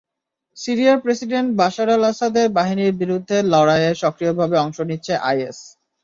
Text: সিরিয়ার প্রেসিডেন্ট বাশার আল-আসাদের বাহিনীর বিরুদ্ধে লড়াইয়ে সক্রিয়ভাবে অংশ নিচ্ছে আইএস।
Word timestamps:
সিরিয়ার 0.57 0.97
প্রেসিডেন্ট 0.99 1.49
বাশার 1.59 1.89
আল-আসাদের 1.89 2.47
বাহিনীর 2.57 2.93
বিরুদ্ধে 3.01 3.37
লড়াইয়ে 3.53 3.91
সক্রিয়ভাবে 4.01 4.55
অংশ 4.57 4.77
নিচ্ছে 4.89 5.13
আইএস। 5.23 5.59